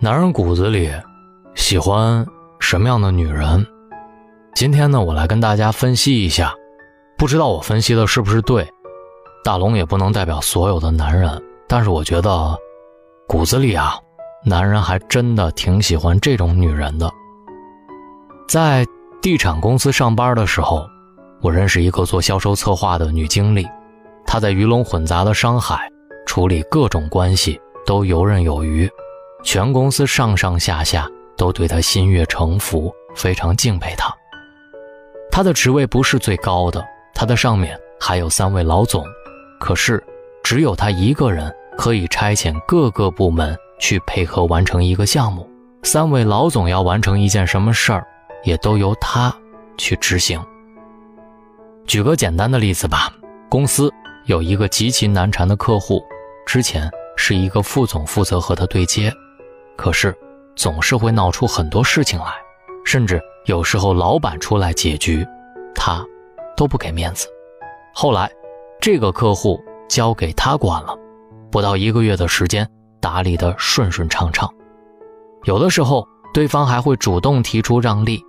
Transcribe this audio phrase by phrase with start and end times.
[0.00, 0.88] 男人骨子里
[1.56, 2.24] 喜欢
[2.60, 3.66] 什么样的女人？
[4.54, 6.54] 今天呢，我来跟大家分析一下。
[7.16, 8.64] 不知道我分析的是不是对？
[9.42, 12.56] 大龙也不能代表所有的男人，但是我觉得
[13.26, 13.96] 骨子里啊，
[14.44, 17.10] 男人还真的挺喜欢这种女人的。
[18.48, 18.86] 在
[19.20, 20.86] 地产公司上班的时候，
[21.42, 23.66] 我认识一个做销售策划的女经理，
[24.24, 25.90] 她在鱼龙混杂的商海
[26.24, 28.88] 处理各种关系都游刃有余。
[29.44, 34.12] 全公司上上下下都对他心悦诚服，非常敬佩他。
[35.30, 39.04] 他的职位不是最高的，他的上面还有三位老总，
[39.60, 40.02] 可是
[40.42, 45.48] 只有他一个人可以差遣各个部门去配合完成一个项目。
[45.84, 48.04] 三位老总要完成一件什么事儿，
[48.42, 49.32] 也都由他
[49.76, 50.44] 去执行。
[51.86, 53.12] 举个简单的例子吧，
[53.48, 53.90] 公司
[54.26, 56.02] 有一个极其难缠的客户，
[56.44, 59.12] 之前是一个副总负责和他对接。
[59.78, 60.12] 可是，
[60.56, 62.26] 总是会闹出很多事情来，
[62.84, 65.24] 甚至有时候老板出来解决，
[65.72, 66.04] 他
[66.56, 67.28] 都不给面子。
[67.94, 68.28] 后来，
[68.80, 70.98] 这个客户交给他管了，
[71.48, 72.68] 不到一个月的时间，
[73.00, 74.52] 打理得顺顺畅畅。
[75.44, 76.04] 有的时候，
[76.34, 78.20] 对方还会主动提出让利。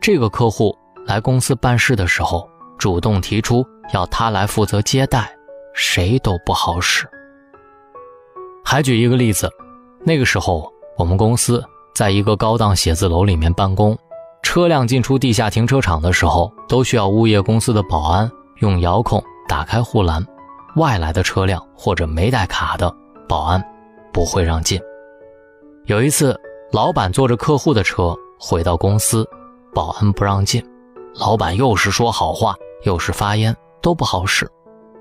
[0.00, 0.74] 这个客户
[1.06, 5.30] 来公司办事的时候，主动提出要他来负责接待，
[5.74, 7.06] 谁都不好使。
[8.64, 9.46] 还举一个例子。
[10.02, 11.62] 那个时候，我们公司
[11.94, 13.96] 在一个高档写字楼里面办公，
[14.42, 20.24] 车辆进出地下停车场的时候，都需要物业公司的保安用遥控打开护栏，
[20.76, 22.94] 外来的车辆或者没带卡的，
[23.28, 23.62] 保安
[24.12, 24.80] 不会让进。
[25.84, 26.34] 有一次，
[26.72, 29.28] 老板坐着客户的车回到公司，
[29.74, 30.64] 保安不让进，
[31.14, 34.50] 老板又是说好话，又是发烟，都不好使。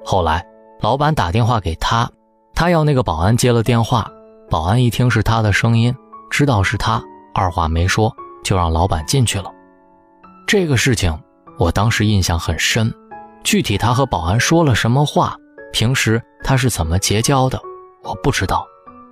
[0.03, 0.45] 后来，
[0.81, 2.09] 老板打电话给他，
[2.53, 4.11] 他要那个保安接了电话。
[4.49, 5.95] 保安一听是他的声音，
[6.31, 6.99] 知道是他，
[7.35, 8.11] 二话没说
[8.43, 9.51] 就让老板进去了。
[10.47, 11.15] 这个事情
[11.59, 12.91] 我当时印象很深，
[13.43, 15.35] 具体他和保安说了什么话，
[15.71, 17.61] 平时他是怎么结交的，
[18.03, 18.65] 我不知道。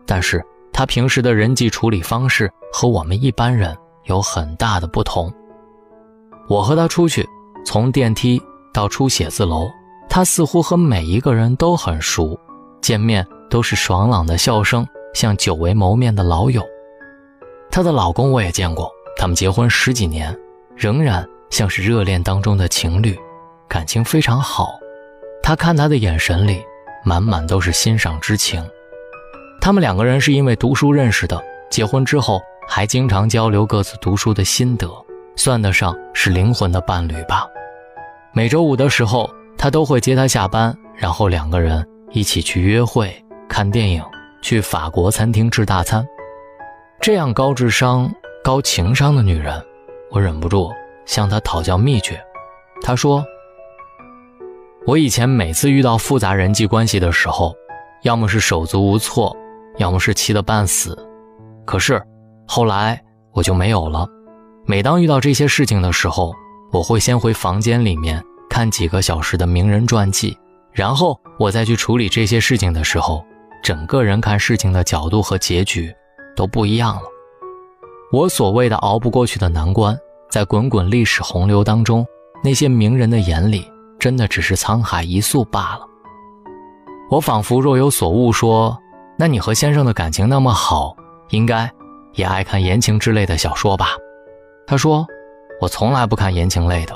[0.07, 0.43] 但是
[0.73, 5.31] 他平时的人际处理方式和我们一般人有很大的不同。
[6.47, 7.27] 我和他出去，
[7.63, 8.41] 从电梯
[8.73, 9.67] 到出写字楼，
[10.09, 12.35] 他似乎和每一个人都很熟，
[12.81, 14.87] 见面都是爽朗的笑声。
[15.13, 16.63] 像久未谋面的老友，
[17.71, 20.37] 她的老公我也见过，他们结婚十几年，
[20.75, 23.17] 仍然像是热恋当中的情侣，
[23.67, 24.79] 感情非常好。
[25.41, 26.61] 他看她的眼神里
[27.03, 28.63] 满满都是欣赏之情。
[29.59, 34.89] 他们两个人是因为读书认识的，结婚之后还经常交流各自读书的心得，
[35.35, 37.47] 算得上是灵魂的伴侣吧。
[38.33, 43.11] 每周五的时候，他都会接她下班，然后两个人一起去约会、
[43.49, 44.03] 看电影。
[44.47, 46.07] 去法国餐厅吃大餐，
[47.01, 48.09] 这样高智商、
[48.41, 49.61] 高情商的女人，
[50.09, 50.71] 我忍不住
[51.05, 52.17] 向她讨教秘诀。
[52.81, 53.21] 她说
[54.87, 57.53] ：“我以前每次遇到复杂人际关系的时候，
[58.03, 59.35] 要么是手足无措，
[59.79, 60.97] 要么是气得半死。
[61.65, 62.01] 可是
[62.47, 63.03] 后来
[63.33, 64.07] 我就没有了。
[64.65, 66.33] 每当遇到这些事情的时候，
[66.71, 70.37] 我会先回房间里面看几个小时的名人传记，
[70.71, 73.21] 然后我再去处理这些事情的时候。”
[73.63, 75.93] 整个人看事情的角度和结局
[76.35, 77.03] 都不一样了。
[78.11, 79.97] 我所谓的熬不过去的难关，
[80.29, 82.05] 在滚滚历史洪流当中，
[82.43, 83.69] 那些名人的眼里，
[83.99, 85.85] 真的只是沧海一粟罢了。
[87.09, 88.77] 我仿佛若有所悟，说
[89.17, 90.95] ：“那你和先生的感情那么好，
[91.31, 91.69] 应该
[92.13, 93.89] 也爱看言情之类的小说吧？”
[94.67, 95.05] 他说
[95.59, 96.95] ：“我从来不看言情类的，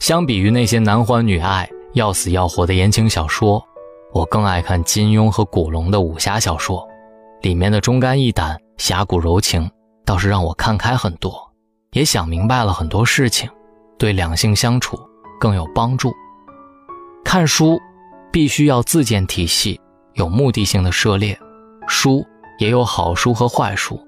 [0.00, 3.64] 相比于那些男欢女爱、要死要活的言情小说。”
[4.12, 6.86] 我更爱看金庸和古龙的武侠小说，
[7.42, 9.70] 里面的忠肝义胆、侠骨柔情，
[10.04, 11.32] 倒是让我看开很多，
[11.92, 13.48] 也想明白了很多事情，
[13.98, 14.98] 对两性相处
[15.38, 16.12] 更有帮助。
[17.22, 17.78] 看书
[18.32, 19.78] 必须要自建体系，
[20.14, 21.38] 有目的性的涉猎。
[21.86, 22.24] 书
[22.58, 24.00] 也有好书和坏书，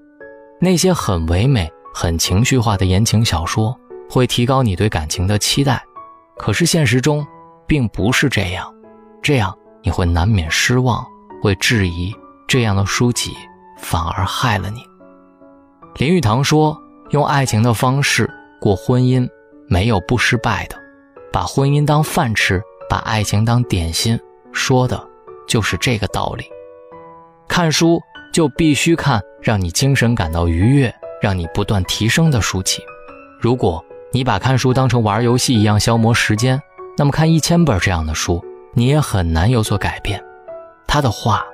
[0.60, 3.74] 那些很唯美、很情绪化的言情小说
[4.08, 5.82] 会提高你对感情的期待，
[6.38, 7.26] 可是现实中
[7.66, 8.74] 并不是这样，
[9.22, 9.54] 这样。
[9.82, 11.04] 你会难免失望，
[11.42, 12.14] 会质疑
[12.46, 13.32] 这样的书籍
[13.78, 14.82] 反而害了你。
[15.96, 16.76] 林语堂说
[17.10, 18.30] ：“用爱情的方式
[18.60, 19.28] 过婚姻，
[19.68, 20.76] 没有不失败的。
[21.32, 24.18] 把婚姻当饭吃，把爱情当点心，
[24.52, 25.02] 说的
[25.46, 26.44] 就是这个道理。
[27.48, 28.00] 看书
[28.32, 32.82] 就必须看让你精神感到愉悦、让你不断提升的书籍。
[33.40, 36.60] 如果你把看书当成玩游戏一样消磨时间，
[36.98, 38.44] 那么看一千本这样的书。”
[38.74, 40.22] 你也很难有所改变。
[40.86, 41.44] 他的话，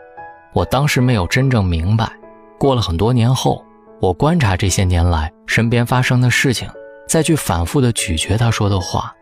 [0.53, 2.11] 我当时没有真正明白。
[2.59, 3.63] 过了很多年后，
[4.01, 6.69] 我观察这些年来身边发生的事情，
[7.07, 9.15] 再去反复的咀嚼他说的话，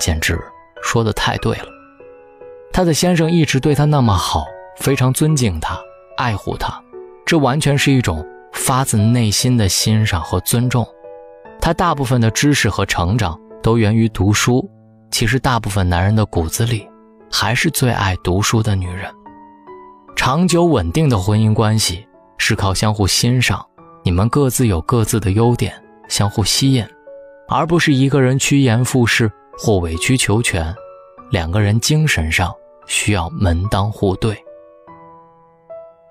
[0.00, 0.38] 简直
[0.82, 1.66] 说的太对了。
[2.72, 4.46] 他的先生一直对他那么好，
[4.76, 5.78] 非常尊敬他，
[6.16, 6.82] 爱护他，
[7.26, 10.86] 这完全是一种发自内心的欣赏和尊重。
[11.60, 14.66] 他大部分的知识和成长都源于读书，
[15.10, 16.88] 其实大部分男人的骨子里，
[17.30, 19.12] 还是最爱读书的女人。
[20.16, 22.06] 长久稳定的婚姻关系
[22.38, 23.64] 是靠相互欣赏。
[24.04, 25.72] 你们各自有各自的优点，
[26.08, 26.86] 相互吸引，
[27.48, 30.74] 而不是一个人趋炎附势或委曲求全。
[31.30, 32.50] 两个人精神上
[32.86, 34.36] 需要门当户对。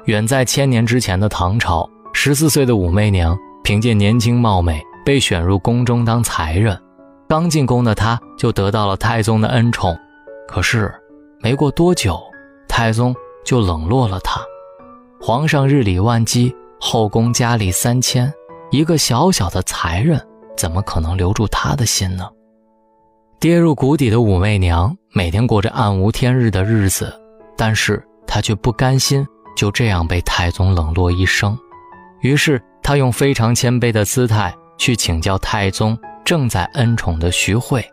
[0.05, 6.79] 远在千年之前的唐朝，十四岁的武媚娘凭借年轻貌美被选入宫中当才人。
[7.27, 9.97] 刚进宫的她就得到了太宗的恩宠，
[10.47, 10.93] 可是
[11.39, 12.19] 没过多久，
[12.67, 14.41] 太宗就冷落了她。
[15.19, 16.55] 皇上日理万机。
[16.79, 18.31] 后宫佳丽三千，
[18.69, 20.23] 一个小小的才人
[20.55, 22.29] 怎么可能留住他的心呢？
[23.39, 27.11] 跌入谷底的武媚娘每天过着暗无天日的日子，
[27.57, 29.25] 但是她却不甘心
[29.55, 31.57] 就这样被太宗冷落一生。
[32.21, 37.83] 于是她用非常谦卑的姿态去请教太宗正在恩宠的徐惠。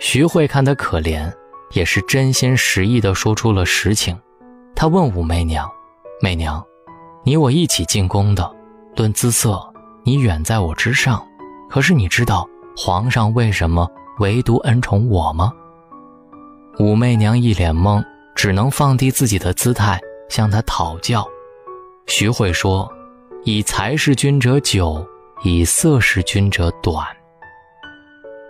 [0.00, 1.30] 徐惠看她可怜，
[1.72, 4.18] 也是真心实意地说出了实情。
[4.74, 5.70] 她问武媚娘
[6.20, 6.64] ：“媚娘。”
[7.24, 8.48] 你我一起进宫的，
[8.94, 9.60] 论姿色，
[10.04, 11.20] 你远在我之上。
[11.68, 13.90] 可是你知道皇上为什么
[14.20, 15.52] 唯独恩宠我吗？
[16.78, 18.04] 武媚娘一脸懵，
[18.36, 21.26] 只能放低自己的姿态向他讨教。
[22.06, 22.88] 徐慧说
[23.42, 25.04] ：“以才识君者久，
[25.42, 27.04] 以色识君者短。”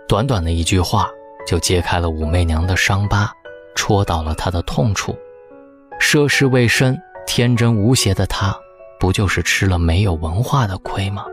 [0.07, 1.09] 短短的一句话
[1.47, 3.31] 就揭开了武媚娘的伤疤，
[3.75, 5.17] 戳到了她的痛处。
[5.99, 6.95] 涉世未深、
[7.25, 8.55] 天真无邪的她。
[8.99, 11.23] 不就是吃了没有文化的亏吗？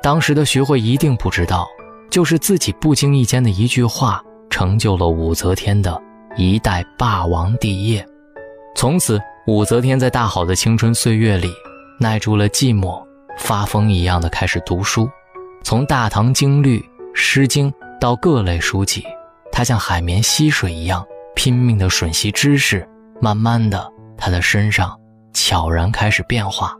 [0.00, 1.66] 当时的徐慧一定不知道，
[2.08, 6.00] 就是自己不经意间的一句话，成就了武则天的
[6.36, 8.06] 一代霸王帝业。
[8.76, 11.50] 从此，武则天在大好的青春岁月里，
[11.98, 13.04] 耐住了寂寞，
[13.36, 15.10] 发疯一样的开始读书，
[15.64, 16.78] 从《大唐经律》
[17.12, 17.68] 《诗经》
[18.02, 19.06] 到各类书籍，
[19.52, 21.06] 他像海绵吸水一样
[21.36, 22.84] 拼命的吮吸知识。
[23.20, 23.88] 慢慢的，
[24.18, 24.98] 他的身上。
[25.32, 26.76] 悄然开始变化。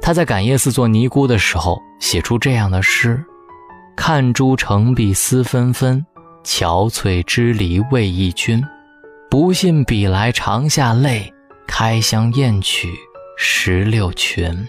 [0.00, 3.24] 他在感业寺做尼姑的时候，写出这样的诗
[3.96, 6.04] ：“看朱成碧丝纷纷，
[6.42, 8.60] 憔悴支离为忆君。
[9.30, 11.32] 不信比来长下泪，
[11.66, 12.92] 开箱验取
[13.38, 14.68] 石榴裙。”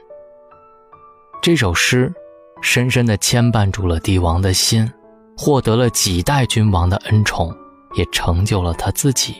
[1.41, 2.13] 这首诗
[2.61, 4.89] 深深地牵绊住了帝王的心，
[5.37, 7.55] 获得了几代君王的恩宠，
[7.95, 9.35] 也成就了他自己。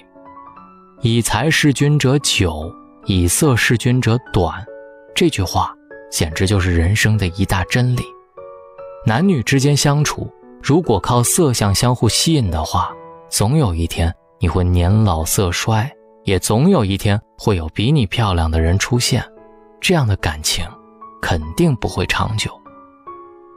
[1.01, 2.73] 以才识君者久。
[3.07, 4.65] 以色事君者短，
[5.13, 5.71] 这句话
[6.11, 8.01] 简直就是人生的一大真理。
[9.05, 10.27] 男女之间相处，
[10.59, 12.91] 如果靠色相相互吸引的话，
[13.29, 15.87] 总有一天你会年老色衰，
[16.23, 19.23] 也总有一天会有比你漂亮的人出现，
[19.79, 20.65] 这样的感情
[21.21, 22.49] 肯定不会长久。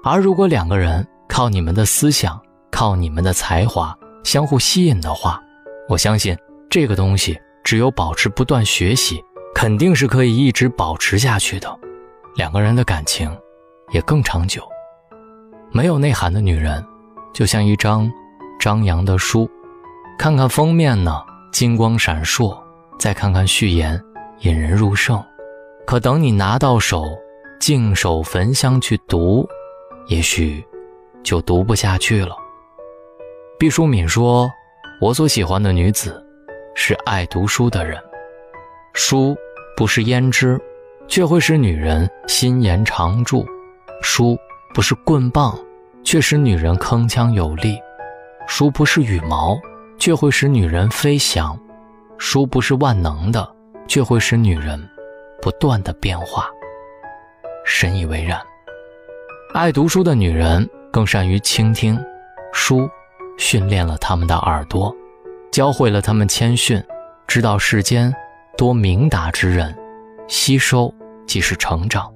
[0.05, 1.09] 而如果两个人
[1.39, 2.37] 靠你们的思想、
[2.69, 5.41] 靠你们的才华相互吸引的话，
[5.89, 6.37] 我相信
[6.69, 9.23] 这个东西只有保持不断学习。
[9.55, 11.79] 肯定是可以一直保持下去的，
[12.35, 13.31] 两个人的感情
[13.93, 14.65] 也更长久。
[15.71, 16.85] 没有内涵的女人，
[17.33, 18.11] 就像一张
[18.59, 19.49] 张扬的书，
[20.19, 22.53] 看看封面呢，金光闪烁；
[22.99, 24.03] 再看看序言，
[24.41, 25.23] 引人入胜。
[25.87, 27.05] 可等你拿到手，
[27.61, 29.49] 净手焚香去读，
[30.09, 30.67] 也许
[31.29, 32.35] 就读不下去了。
[33.59, 34.51] 毕淑敏说
[34.99, 36.25] ：“我所喜欢的女子，
[36.75, 38.03] 是爱读书的人，
[38.95, 39.37] 书。”
[39.77, 40.59] 不是胭脂，
[41.07, 43.45] 却会使女人心颜常驻；
[44.03, 44.37] 书
[44.75, 45.57] 不是棍棒，
[46.03, 47.77] 却使女人铿锵有力；
[48.49, 49.57] 书不是羽毛，
[49.97, 51.57] 却会使女人飞翔；
[52.19, 53.49] 书不是万能的，
[53.87, 54.83] 却会使女人
[55.41, 56.49] 不断的变化。
[57.65, 58.41] 深以为然。
[59.55, 61.99] 爱读书的女人更善于倾听，
[62.53, 62.89] 书
[63.37, 64.95] 训练了他们的耳朵，
[65.51, 66.83] 教会了他们谦逊，
[67.27, 68.15] 知道世间。
[68.57, 69.73] 多明达之人，
[70.27, 70.93] 吸收
[71.29, 72.13] 即是成长。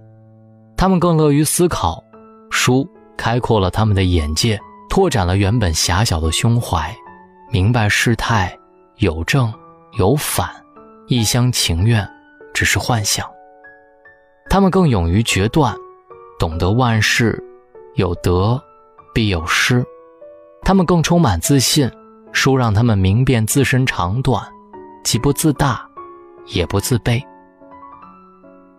[0.77, 2.03] 他们更乐于思考，
[2.51, 2.85] 书
[3.17, 4.59] 开阔了他们的眼界，
[4.91, 6.93] 拓展了原本狭小的胸怀，
[7.53, 8.59] 明白事态
[8.97, 9.55] 有正
[9.97, 10.51] 有反，
[11.07, 12.05] 一厢情愿
[12.53, 13.25] 只是幻想。
[14.51, 15.73] 他们更勇于决断，
[16.41, 17.41] 懂得万事
[17.95, 18.63] 有得
[19.15, 19.85] 必有失。
[20.63, 21.91] 他们更充满自信，
[22.33, 24.43] 书让他们明辨自身长短，
[25.05, 25.89] 既不自大。
[26.47, 27.23] 也不自卑。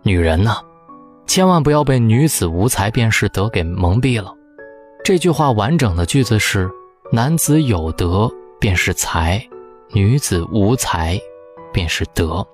[0.02, 0.54] 女人呢，
[1.26, 4.34] 千万不要被“女子无才便是德”给蒙蔽了。
[5.02, 6.70] 这句话完整的句子是
[7.10, 8.30] ：“男子有德
[8.60, 9.42] 便是才，
[9.92, 11.18] 女子无才
[11.72, 12.46] 便是德。”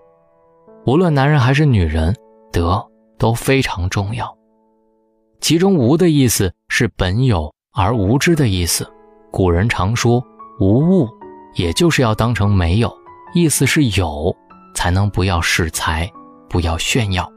[0.86, 2.14] 无论男人还是女人，
[2.52, 2.80] 德
[3.18, 4.32] 都非常重要。
[5.40, 8.86] 其中“无”的意思是本有而无知的意思。
[9.30, 10.22] 古人常说
[10.60, 11.08] “无物”，
[11.54, 12.92] 也就是要当成没有，
[13.34, 14.34] 意思是有
[14.74, 16.10] 才能不要恃才，
[16.48, 17.30] 不要炫耀。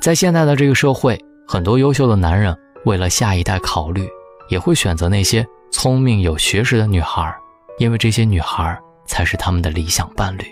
[0.00, 4.08] 在现在的这个社会，很多优秀的男人为了下一代考虑，
[4.48, 7.34] 也会选择那些聪明有学识的女孩，
[7.78, 10.44] 因为这些女孩才是他们的理想伴侣。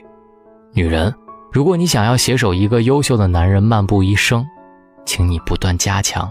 [0.72, 1.14] 女人。
[1.52, 4.44] 如果你想要携手一个优秀的男人漫步一生，
[5.06, 6.30] 请你不断加强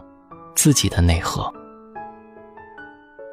[0.55, 1.51] 自己的内核。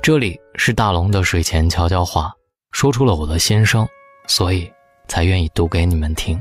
[0.02, 2.33] 这里是大龙的睡前悄悄话，
[2.73, 3.87] 说出了我的心声，
[4.26, 4.71] 所以
[5.07, 6.41] 才愿意读给你们听。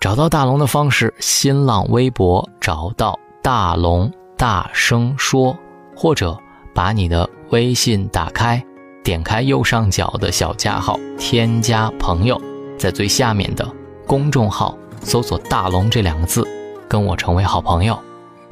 [0.00, 5.58] 找到大龙的方式：新浪微博找到大龙，大声说，
[5.96, 6.38] 或者
[6.74, 8.64] 把你的微信打开，
[9.02, 12.40] 点开右上角的小加号，添加朋友，
[12.78, 13.66] 在最下面的。
[14.06, 16.46] 公众号搜索“大龙”这两个字，
[16.88, 17.98] 跟我成为好朋友。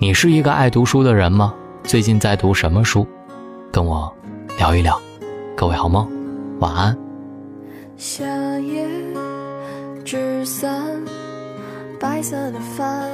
[0.04, 1.54] 你是一个爱读书的人吗？
[1.82, 3.06] 最近在读什么书？
[3.72, 4.14] 跟我
[4.58, 5.00] 聊一聊。
[5.56, 6.06] 各位好梦，
[6.60, 6.94] 晚安。
[7.96, 8.22] 夏
[8.58, 8.86] 夜
[10.04, 10.78] 纸伞，
[11.98, 13.08] 白色的帆，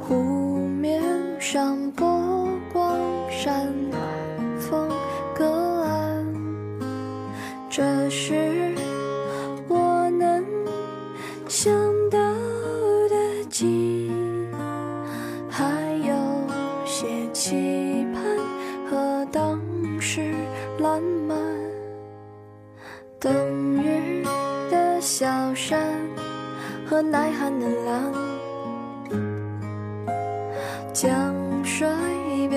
[0.00, 1.00] 湖面
[1.38, 2.04] 上波
[2.72, 2.98] 光
[3.30, 3.72] 闪，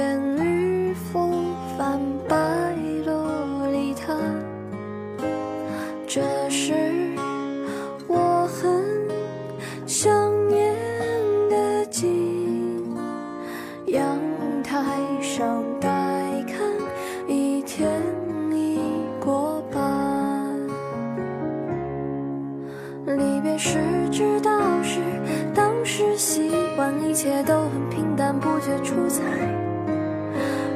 [0.02, 0.51] 边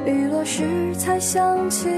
[0.05, 1.89] 雨落时才想起，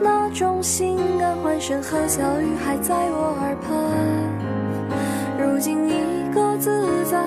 [0.00, 3.76] 那种心安、欢声和笑语还在我耳畔。
[5.40, 7.20] 如今一个自在，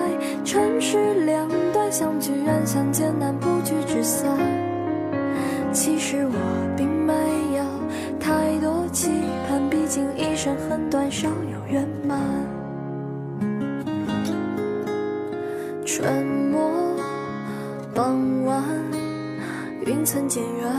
[0.45, 4.38] 城市两端，相聚远相见难，不聚只散。
[5.73, 6.33] 其实我
[6.77, 7.13] 并没
[7.57, 7.63] 有
[8.19, 9.11] 太多期
[9.50, 12.19] 盼，毕竟一生很短，少有圆满。
[15.85, 16.71] 春末。
[17.93, 18.63] 傍晚，
[19.91, 20.71] 云层渐远，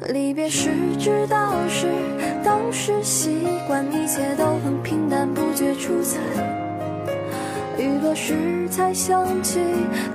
[0.00, 1.86] 离别时知道是
[2.44, 6.18] 当时习惯，一切都很平淡，不觉出彩。
[7.78, 9.60] 雨落时才想起，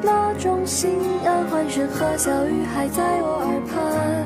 [0.01, 0.91] 那种心
[1.25, 4.25] 安，欢声和笑语还在我耳畔。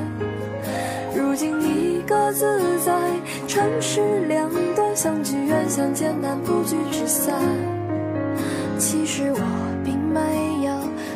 [1.16, 2.92] 如今一个自在，
[3.46, 7.34] 城市两端，相聚远，相见难，不聚只散。
[8.78, 9.40] 其实我
[9.84, 10.72] 并没有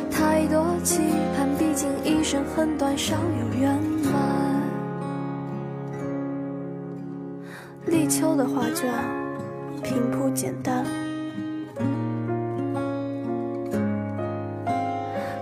[0.09, 1.01] 太多期
[1.37, 3.77] 盼，毕竟一生很短，少有圆
[4.11, 4.19] 满。
[7.87, 8.93] 立秋的画卷
[9.83, 10.85] 平铺简单，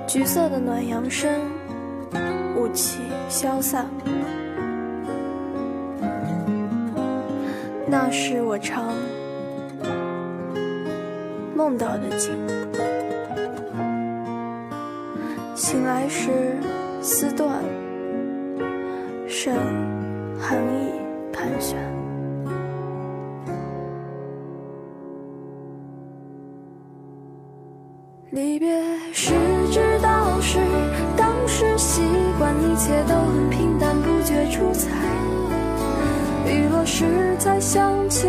[0.07, 1.29] 橘色的暖阳升，
[2.55, 3.85] 雾气消散。
[7.89, 8.93] 那是我常
[11.55, 12.35] 梦到的景，
[15.55, 16.57] 醒来时
[17.01, 17.63] 丝断，
[19.39, 19.53] 剩
[20.39, 20.91] 寒意
[21.31, 21.77] 盘旋。
[28.31, 28.67] 离别
[29.13, 29.35] 时
[29.71, 30.57] 知道是
[31.15, 32.01] 当时习
[32.39, 34.89] 惯，一切都很平淡，不觉出彩。
[36.47, 37.05] 雨落时
[37.37, 38.27] 才想起，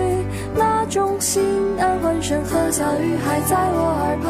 [0.54, 1.42] 那种心
[1.78, 4.28] 安，欢声和笑语还在我耳畔。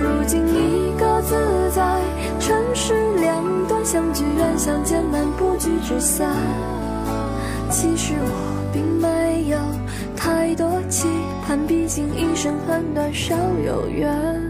[0.00, 0.93] 如今一
[4.56, 6.34] 相见难，不聚只散。
[7.70, 9.58] 其实我并没有
[10.16, 11.08] 太多期
[11.46, 13.34] 盼，毕竟一生很短，少
[13.64, 14.43] 有缘。